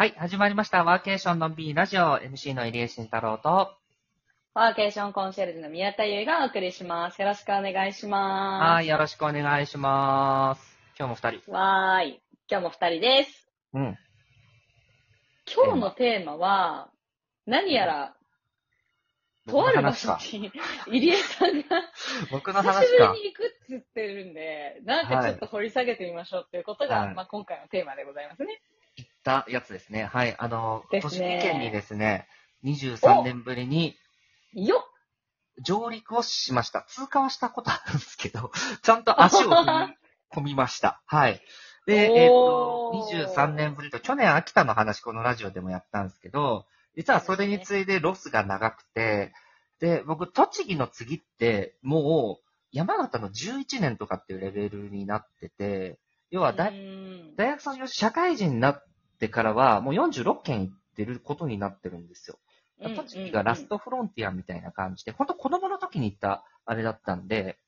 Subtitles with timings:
[0.00, 0.82] はい、始まりました。
[0.82, 3.76] ワーケーションの B ラジオ、MC の入江慎太郎と、
[4.54, 7.20] ワーケーションコンシェルジュの宮田優がお送りします。
[7.20, 8.72] よろしくお願いします。
[8.72, 10.78] はい、よろしくお願いします。
[10.98, 11.52] 今日も二人。
[11.52, 12.22] わーい。
[12.50, 13.46] 今日も二人です。
[13.74, 13.98] うん。
[15.54, 16.88] 今日のテーマは、
[17.44, 18.16] 何やら、
[19.50, 20.50] とある場所に、
[20.86, 21.66] 入江さんが、
[22.32, 22.82] 僕の久話か。
[22.84, 23.46] しぶりに行く
[23.76, 28.62] っつってるんで、なんかちょっと掘り下げてみましょうっていうことが、はいまあ今回のテーマでございますね。
[29.22, 30.04] たやつですね。
[30.04, 32.26] はい、あの、栃木県にですね、
[32.64, 33.96] 23年ぶりに
[34.52, 34.90] よっ
[35.60, 36.82] 上陸をしました。
[36.82, 38.50] 通過はしたことあるんですけど、
[38.82, 39.94] ちゃんと足を踏み
[40.32, 41.02] 込みました。
[41.06, 41.40] はい。
[41.86, 49.32] で、えっ、と、23年ぶりと、去年秋田の話このラジオでもやったんですけど、実はそれに次いでロスが長くて、
[49.80, 55.98] で、僕、栃木の次って、もう、山形の11年とかっていうレベルになってて、
[56.30, 58.84] 要は大、うん大学卒業し社会人になっ
[59.20, 62.38] てからは、もう46県行ってることになってるんですよ。
[62.96, 67.58] 栃木がラストフロンティアみたいな感じで、本当子供の時に行ったあれだったんで、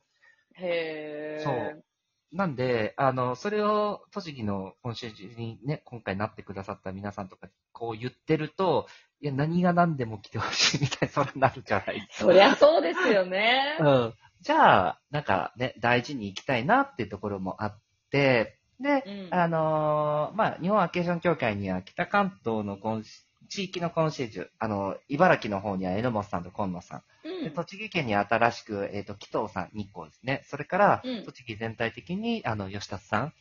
[0.54, 1.44] へー。
[1.44, 1.84] そう。
[2.32, 8.86] なんで、あの、それを栃木の今週中にね、今回なってくださった皆さんとか、こう言ってると、
[9.20, 12.24] いや、何が何でも来てほしいみたいな、 それになるじゃないですか。
[12.24, 13.76] そりゃそうですよね。
[13.80, 14.14] うん。
[14.40, 17.80] じゃあ、なんかね、大事に行きたいなっていうところもあっ
[18.10, 19.28] て、で、うん。
[19.30, 27.44] あのーまあ、日本アケーション協会には北関東のコンシ地域のコンシェルジュ、あの、茨城の方には榎本さんと今野さん、うん。
[27.44, 30.42] で栃木県に新しく、えっ、と、紀藤さん、日光ですね。
[30.46, 31.24] それから、うん。
[31.24, 33.32] 栃木全体的に、あの、吉田さん、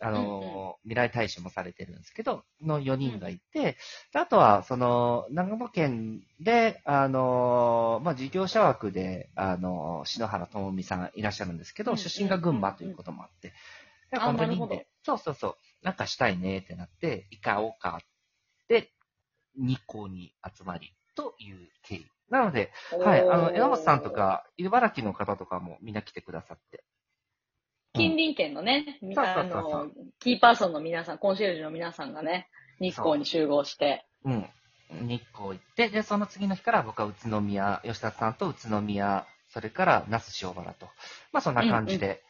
[0.00, 0.74] あのーうんうん。
[0.84, 3.76] 未来大使もされてるんですけど、の4人がいて、
[4.12, 13.52] であとは、その、長野県で、あのーまあ、事業者枠で、あのー篠原智美さんいらっしゃるんですけど、うん出身が群馬ということもあって、
[14.10, 14.74] であこの4なるほど。
[14.74, 18.06] 人で、そうそうそう、なんかしたいねってなって、行かおうかっ
[18.68, 18.92] て、
[19.56, 22.06] 日光に集まり、という経緯。
[22.28, 23.20] なので、はい。
[23.22, 24.10] あの、榎本さんと。
[24.10, 26.84] か、茨城の方とかもみんな来てくださって。
[27.94, 34.06] 近隣県のね、うそうあの、キーパーソンの皆さん、コンシェルジュの皆さんがね、日光に集合して。
[34.24, 34.46] うん。
[35.08, 40.86] 日光行って、で、その次の日から僕は宇都宮、吉田さんと宇都宮、それから那須塩原と。
[41.32, 42.22] まあそんな感じで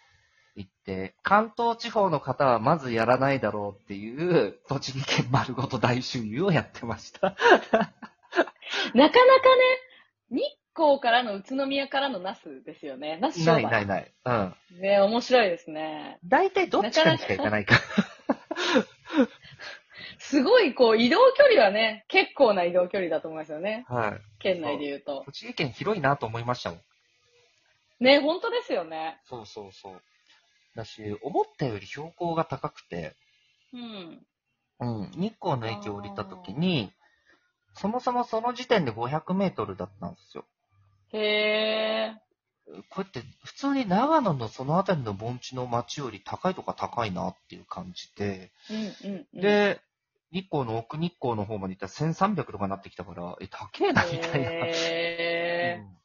[0.59, 7.29] 行って、関東地方の方はまずやらないだろうっていう、栃木県丸ごと大周遊をやってました。
[7.31, 7.97] なか
[8.95, 9.13] なかね、
[10.31, 10.43] 日
[10.75, 13.19] 光からの宇都宮からの那須ですよね。
[13.21, 13.61] 那須な。
[13.61, 14.13] いないない。
[14.25, 14.57] うん。
[14.81, 16.19] ね、面白いですね。
[16.25, 17.81] 大体どっちかにしか行かないから。
[20.19, 23.87] すごい、こう、移動距離はね、結構な移動距離だと思いますよね。
[23.89, 24.21] はい。
[24.41, 25.23] 県内で言うと。
[25.27, 26.81] 栃木県広いなと思いましたもん。
[28.01, 29.21] ね、本当ですよね。
[29.25, 30.03] そうそうそう。
[30.79, 33.17] だし、思ったより標高が高くて、
[33.73, 34.27] うん。
[34.81, 36.93] うん、日光の駅を降りた時に、
[37.75, 40.45] そもそもその時点で500メートルだったんですよ。
[41.13, 42.15] へ
[42.91, 49.05] こうやって、普通に長野のその辺りの盆地の町より高いとか高いなっていう感じで、ー。
[49.05, 49.41] うんうん、うん。
[49.41, 49.81] で、
[50.31, 55.83] 日光の奥日光の方まで行ったら1300とかなってきたから、え、高えな、みたいな。
[55.83, 55.99] うん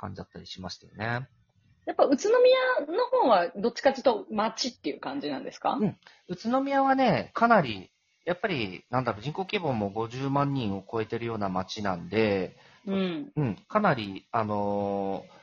[0.00, 1.28] 感じだったりしましたよね。
[1.88, 5.78] やっぱ宇都宮の方はどっちかというと町っていう感じなんですか？
[5.80, 5.96] うん。
[6.28, 7.90] 宇都宮はね、かなり、
[8.26, 12.54] やっぱり、なんだろう、人口規模も50万人を超えてるような町なんで、
[12.86, 13.32] うん。
[13.34, 15.38] うん、かなり、あのー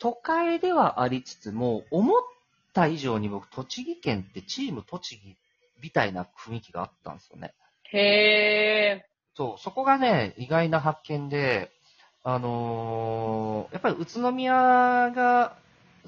[0.00, 2.20] 都会ではありつつも、思っ
[2.72, 5.36] た以上に僕、栃木県ってチーム栃木
[5.82, 7.52] みたいな雰囲気があったんですよね。
[7.90, 9.04] へ
[9.36, 11.72] そう、そこがね、意外な発見で、
[12.22, 15.56] あのーやっぱり宇都宮が、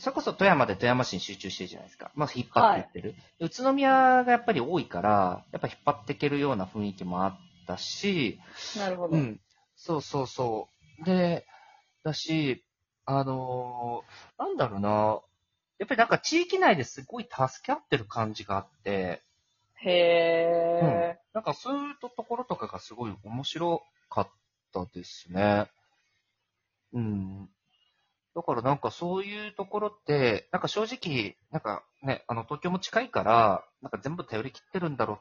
[0.00, 2.11] それこそ富山で富山市に集中してるじゃないですか。
[2.15, 8.78] まあ、引っ張っていってる、宇都宮がやっぱり多いから、やっぱ引っ張っていけるような雰囲気もあったし、ー。
[8.78, 9.16] なるほど。
[9.16, 9.41] うん。
[9.77, 10.69] そうそうそ
[11.03, 11.05] う。
[11.05, 11.44] で、
[12.03, 12.65] だし、
[13.05, 15.21] あのーなんだろうな。
[15.78, 19.21] やっぱりなんか地域内ですごい助け合ってる感じがあって、
[19.82, 24.29] へなんかそういうところとかがすごい面白かっ
[24.73, 25.67] たですね。
[26.94, 27.50] うん。
[28.40, 35.20] だからなんかそういうところって、なんか正直、なんかね、あの東京も近いから、なんか全部頼り切ってるんだろ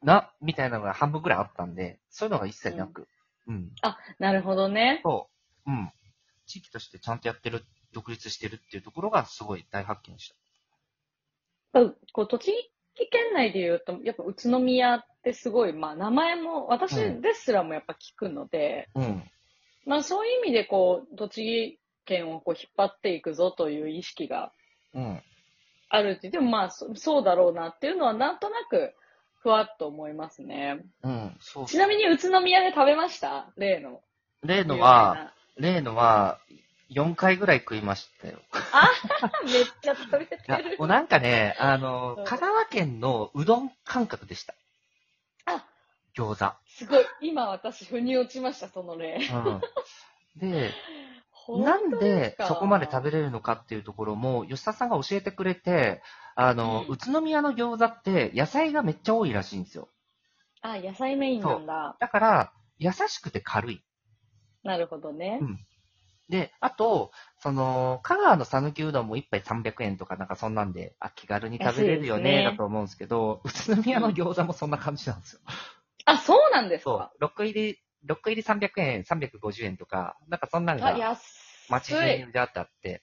[0.00, 3.08] うな、みたいなのが半分ぐらいあったんで、そういうのが一切なく。
[3.48, 3.68] うんー。
[3.82, 5.00] あ、なるほどね。
[5.02, 5.28] そ
[5.66, 5.70] う。
[5.72, 5.90] うん。
[6.46, 10.32] 地域としてちゃんとやってる、独立してるっていうところがすごい大発見でし
[11.72, 12.52] やっぱこう栃
[12.94, 19.00] 木県内で言うと、やっぱ宇都宮ってすごい、まあ名前も私ですらもやっぱ聞くので、た。
[19.00, 19.24] うん。
[19.86, 24.52] まあそういう意味でこう、栃木県をこう引っ張っていくぞという意識が
[24.94, 25.22] うん。
[25.88, 28.94] あるって、でもまあそそうだろうなっていうのはなんとなく
[29.42, 30.84] ふわっと思いますね。
[31.02, 31.66] うん、そう。
[31.66, 33.50] ちなみに宇都宮で食べました？
[33.56, 34.00] 例の。
[34.42, 36.38] 例のは、例のは、
[36.90, 38.38] 4回ぐらい食いましたよ。
[39.44, 40.88] 有名な、めっちゃ食べてる、もう。
[40.88, 44.54] なんかね、あのうん、香川県のうどん感覚でした。
[45.46, 45.64] あ、
[46.16, 46.54] 餃子。
[46.66, 47.04] すごい。
[47.20, 49.16] 今私、腑に落ちました、その例。
[49.16, 50.50] うん。
[50.50, 50.70] で、本
[51.54, 56.02] なん当でそこまで食べれるのかっていうところも、吉田さんが教えてくれて、
[56.36, 59.88] あの、うん宇都宮の餃子って野菜がめっちゃ多いらしいんですよ。
[60.62, 61.96] あ、野菜メインなんだ。
[61.98, 63.84] だから、優しくて軽い。
[64.62, 65.40] なるほどね。
[65.40, 65.58] うん
[66.28, 67.10] で、あと、
[67.40, 75.40] その、香川の讃岐うどんも1杯300円とかなんかそんなんで、あ、気軽に食べれるよね、ねだと思うんですけど、宇都宮の餃子もそんな感じなんですよ。
[76.04, 77.20] あ、そうなんですそかう。
[77.20, 81.20] 6入り、6入り300円、350円とか、なんかそんなんあ、が安
[81.70, 82.18] 街中い。
[82.18, 83.02] にあってあって。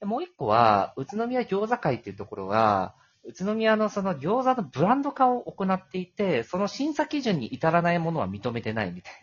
[0.00, 2.94] でもう一個は、宇都宮餃子会っていうところが、
[3.24, 9.14] 宇都宮のその餃子のブランド化を行っていて、その審査基準に至らないものは認めてないみたい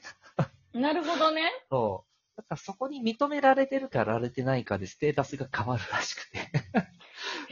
[0.74, 0.81] な。
[0.81, 1.44] なるほどね。
[1.69, 2.38] そう。
[2.38, 6.39] だからそこに認められてるか、られてないかでステータスが変わるらしくて。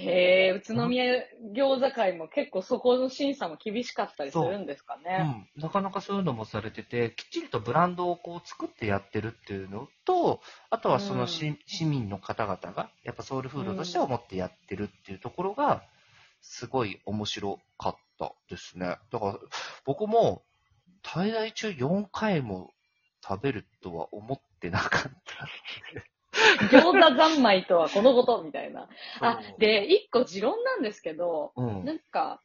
[0.01, 5.47] へえ、宇都宮餃子会も結構そこの審査も厳しかったりするんですかうね。
[5.57, 5.61] ん。
[5.61, 15.83] なかなかそういうのもされてて、きちんとブランドをこう作ってやってるっていうのと、あとはそのし、市民の方々が、やっぱソウルフードとして思ってやってるっていうところが、
[16.41, 18.97] すごい面白かったですね。
[19.11, 19.39] だから、
[19.85, 20.43] 僕も、
[21.03, 22.71] 滞在中4回も
[23.27, 25.47] 食べるとは思ってなかった。
[26.69, 28.87] 餃子三昧とはこのことみたいな。
[29.19, 31.85] あで、一個持論なんですけど、うん。
[31.85, 32.41] なんか、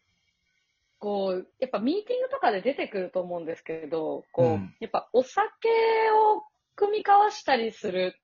[0.98, 6.42] こう、やっぱミーティングとかで出てくると思うんですけど、こう、うんやっぱお酒を
[6.74, 8.18] 組み交わしたりする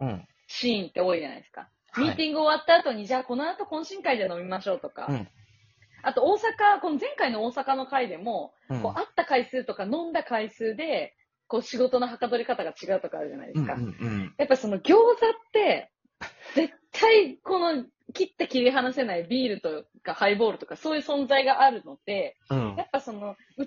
[0.00, 0.26] うん。
[0.46, 1.62] シーンって多いじゃないですか。
[1.62, 5.28] はいミーティング終わった後に、じゃあこの後懇親会で飲みましょうとか、うん
[6.02, 8.80] あと大阪、この前回の大阪の回でも、うん。
[8.80, 11.14] こう会った回数とか飲んだ回数で、
[11.50, 13.74] こう仕事のはかどり方が違うとかあるじゃないですか。
[13.74, 14.34] うんうんうん。
[14.38, 15.16] やっぱその餃子っ
[15.52, 15.90] て、
[16.54, 22.84] 絶対この切って切り離せないビールとかハイボールとかそういう存在があるので、うんや。
[22.84, 23.66] っぱその、宇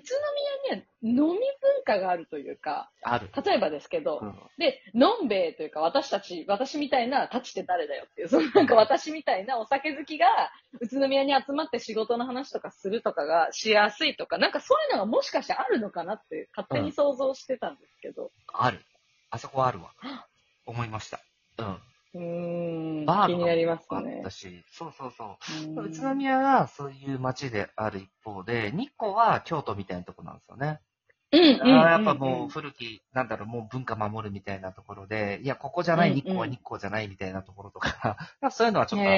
[0.70, 3.30] 宮には飲み文化があるというか、ある。
[3.44, 4.34] 例えばですけど、うん。
[4.58, 10.26] で、のんべえというか私たち、私みたいな、たちって誰だよっていう、そのなんか私みたいなお酒好きが、
[10.80, 18.30] 宇都宮に集まって仕事の話とかするとかがしやすいとか、なんかそういうのがもしかしてあるのかなって勝手に想像してたんですけど。
[18.52, 18.80] ある。
[19.30, 19.92] あそこはあるわ。
[20.66, 21.20] 思いました。
[21.58, 21.78] うん。
[22.14, 24.30] うーん、バー気になりますもあねった。
[24.30, 25.28] し、そうそうそう。
[25.78, 30.80] うん宇都宮はそういう街である一方で、日光は京都みたいなとこなんですよね。
[31.32, 39.16] うんうんうんうんあーやっぱもう古き、なんだろう、もう文化守るみたいなところで、いや、ここじゃない、うんうん日光は日光じゃないみたいなところとか、 まあそういうのはちょっとあっ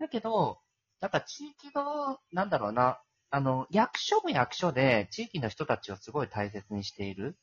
[0.00, 0.60] だけど、
[1.00, 7.36] なんか地域の、なんだろうな、あの、役所も役所で地域の人たちをすごい大切にしている。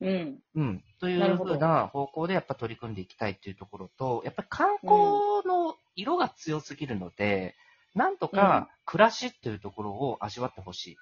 [0.00, 0.38] ーうん。
[0.54, 0.84] うん。
[1.00, 4.92] というふうな方向でやっぱ取り組んでいきたいっていうところと、やっぱり観光
[5.46, 7.54] の色が強すぎるので、
[7.94, 10.96] なんとか暮らしっていうところを味わってほしい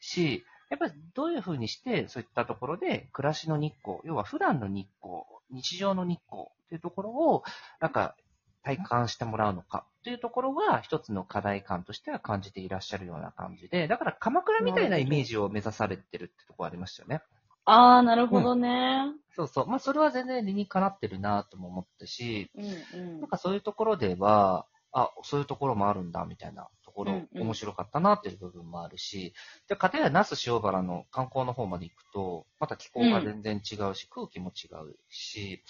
[0.00, 7.42] し、やっぱりどういうふうにしてそういったところで暮らしの日光、要は普段の日光、日常の日光っていうところを、
[7.80, 8.14] なんか
[8.62, 17.22] 体感してもらうのかっていうところが一つの課題感としては感じていらっしゃるような感じで、だから鎌倉みたいなイメージを目指されてるってところありましたよね。
[17.70, 19.12] ああ、なるほどね。
[19.36, 19.66] そうそう。
[19.66, 22.64] まあ、それは全然理にかなってるなとも思ったし、うん
[23.00, 29.34] うんなんかそういうところでは、あ、そういうところもあるんだ、みたいなところ、うんうん面白かったなっていう部分もあるし、
[29.68, 35.62] で、かたや那須塩原の観光の方まで行くと、また気候が全然違うし、空気も違うし、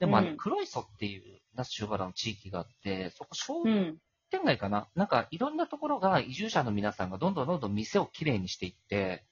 [0.00, 3.98] でもあの、うん黒磯っていう那須塩原の地域があって、そこ商うん。
[4.30, 9.24] 店街かな、なんかいろんなところが移住者の皆さんがどんどんどんどん店をきれいにしていって、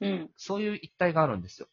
[0.00, 0.30] うん。
[0.36, 1.68] そういう一帯があるんですよ。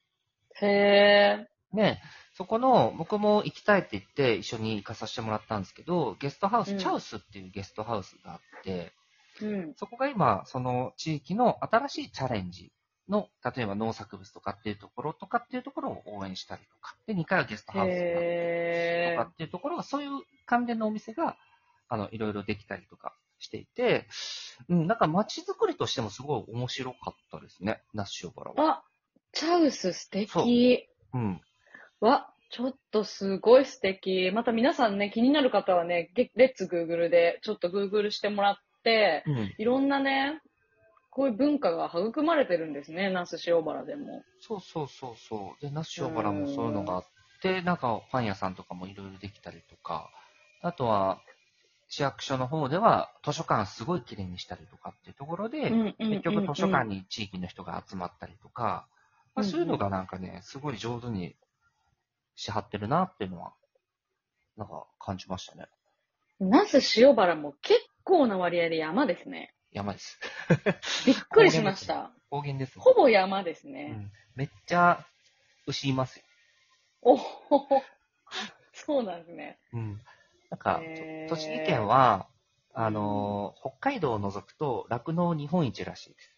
[0.61, 1.47] へえ。
[1.73, 2.01] ね、
[2.33, 8.93] そこの、僕も行きたいって言って一緒に行かさせてもらったんですけど、ゲストハウス、うんチャウスっていうゲストハウスがあって、
[9.41, 9.73] うん。
[9.75, 12.71] そこが今、その地域の新しいチャレンジ
[13.09, 19.29] の、例えば農作物とかっていうところとかっていうところを応援したりとか、で、2回はゲストハウスになってへえとか。
[19.29, 20.09] っていうところが、そういう
[20.45, 21.37] 関連のお店が、
[21.89, 24.07] あの、いろいろできたりとかしていて、
[24.69, 28.77] うん、なんか街づくりとしてもすごい面白かったですね、那須塩原は。
[28.77, 28.83] あ、
[29.31, 30.87] チャウス素そう敵。
[31.13, 31.41] うん。
[31.99, 34.31] わ、ちょっとすごい素敵。
[34.33, 39.55] また皆さんね、気になる方はね、ゲレッツグーグルでちょっとグーグルしてもらって、うん。
[39.57, 40.41] いろんなね、
[41.09, 44.23] こういう文化が育まれてるんですね、那須塩原でも。
[44.39, 45.61] そうそうそうそう。
[45.61, 47.03] で、那須塩原もそういうのがあっ
[47.41, 50.09] て、なんかパン屋さんとかもいろいろできたりとか、
[50.61, 51.19] あとは、
[51.89, 58.87] 市役所の方では図書館すごい綺麗にしたりとかっていうところで、結局図書館に地域の人が集まったりとか、
[59.35, 61.35] まあ、そういうのがなんかね、すごい上手に
[62.35, 63.53] しはってるなっていうのは、
[64.57, 65.67] なんか感じましたね。
[66.39, 69.53] 那須塩原も結構な割合で山ですね。
[69.71, 70.19] 山です。
[71.05, 72.11] びっくりしました。
[72.29, 72.83] 高原ですね。
[72.83, 73.91] ほぼ山ですうね。
[73.91, 74.11] ん。
[74.35, 75.05] めっちゃ
[75.67, 76.23] 牛いますよ。
[77.01, 77.81] おほほ。
[78.73, 79.57] そうなんですね。
[79.73, 80.01] うん。
[80.49, 80.81] なんか、
[81.29, 82.27] 栃木県は、
[82.73, 86.33] あのー北海道を除くと酪農日本一らしいです。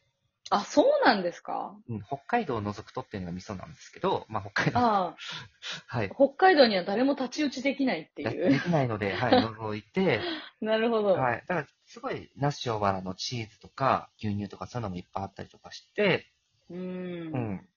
[0.52, 1.76] あ、そうなんですか？
[1.90, 4.80] うん、北海道を除くとっていうのがミソなんですけど、まあ北海道、
[5.88, 6.10] はい。
[6.16, 8.60] 北海道には誰も太刀打ちできないっていう。
[8.60, 10.22] きないので、はい、 除いて、
[10.62, 11.14] なるほど。
[11.14, 11.44] はい。
[11.48, 16.32] だから、すごい、那須塩原のチーズとか、牛乳とかそういうのもいっぱいあったりとかして、
[16.70, 16.76] う。
[16.76, 17.70] うんん。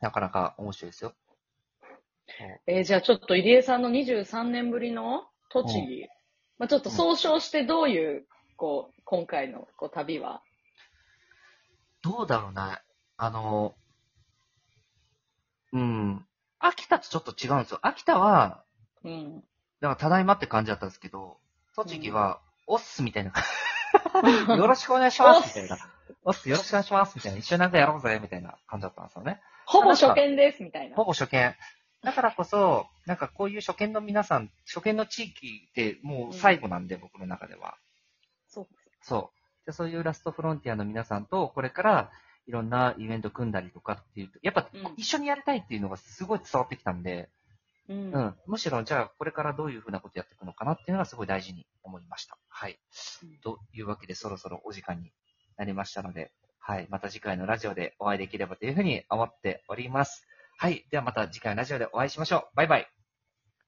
[0.00, 1.14] なかなか面白いですよ。
[2.66, 6.08] えーじゃあちょっと入江さんの23年ぶりの栃木、
[6.58, 8.26] まあちょっと総称してどういう、
[8.56, 10.42] こう、今回のこう旅は？
[12.02, 12.80] どうだろうな。
[13.16, 13.74] あの、
[15.72, 16.26] うん。
[16.58, 17.78] 秋田とちょっと違うんですよ。
[17.82, 18.64] 秋田は、
[19.04, 19.40] うん。
[19.80, 21.38] だからただいまって感じだったんですけど、
[21.74, 23.32] 栃木は、おっすみたいな。
[24.56, 25.92] よろしくお願いしますみたいな。
[26.24, 27.38] おっす、よろしくお願いしますみたいな。
[27.38, 29.40] 一緒になんかやろうぜみたいな感じだったんですよね。
[29.66, 31.04] ほぼ初見です、みたいなほ。
[31.04, 31.54] ぼ初見。
[32.02, 37.78] だからこそ、なんかこういう初見の皆さん、初見の地域ってもう最後なんで、僕の中では。
[38.48, 38.70] そうで
[39.02, 39.08] す。
[39.08, 39.66] そう。
[39.66, 42.10] でそういうラストフロンティアの皆さんと、これから
[42.46, 47.28] いろんなイベント組んだりとかっていうと、やっぱうん一緒にやりたいっていうのがすごい伝わってきたんで、
[47.88, 48.12] うん。
[48.12, 48.34] うん。
[48.46, 52.38] むしろ、じゃあこれからどういうふうなことやっていくのかなっていうのがすごい大事に思いました。
[52.48, 52.78] はい。
[53.22, 55.12] うんというわけで、そろそろお時間に
[55.56, 56.86] なりましたので、はい。
[56.90, 60.26] また次回のラジオでお会いできればというふうに思っております。
[60.58, 60.86] はい。
[60.90, 62.56] ではまた次回のラジオでお会いしましょう。
[62.56, 62.95] バイバイ。